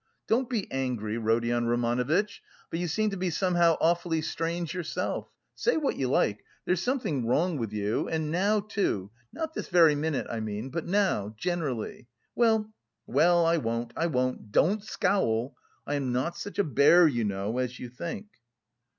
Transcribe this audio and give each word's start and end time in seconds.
Don't 0.25 0.49
be 0.49 0.65
angry, 0.71 1.19
Rodion 1.19 1.67
Romanovitch, 1.67 2.41
but 2.71 2.79
you 2.79 2.87
seem 2.87 3.11
to 3.11 3.17
be 3.17 3.29
somehow 3.29 3.77
awfully 3.79 4.19
strange 4.19 4.73
yourself. 4.73 5.29
Say 5.53 5.77
what 5.77 5.95
you 5.95 6.09
like, 6.09 6.43
there's 6.65 6.81
something 6.81 7.27
wrong 7.27 7.59
with 7.59 7.71
you, 7.71 8.09
and 8.09 8.31
now, 8.31 8.61
too... 8.61 9.11
not 9.31 9.53
this 9.53 9.67
very 9.67 9.93
minute, 9.93 10.25
I 10.27 10.39
mean, 10.39 10.71
but 10.71 10.87
now, 10.87 11.35
generally.... 11.37 12.07
Well, 12.33 12.73
well, 13.05 13.45
I 13.45 13.57
won't, 13.57 13.93
I 13.95 14.07
won't, 14.07 14.51
don't 14.51 14.83
scowl! 14.83 15.55
I 15.85 15.93
am 15.93 16.11
not 16.11 16.35
such 16.35 16.57
a 16.57 16.63
bear, 16.63 17.07
you 17.07 17.23
know, 17.23 17.59
as 17.59 17.77
you 17.77 17.87
think." 17.87 18.25